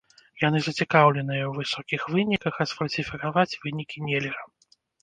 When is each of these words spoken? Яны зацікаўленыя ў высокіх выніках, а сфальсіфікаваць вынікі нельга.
Яны 0.43 0.61
зацікаўленыя 0.67 1.41
ў 1.51 1.65
высокіх 1.65 2.01
выніках, 2.17 2.53
а 2.61 2.69
сфальсіфікаваць 2.73 3.51
вынікі 3.69 3.97
нельга. 4.09 4.43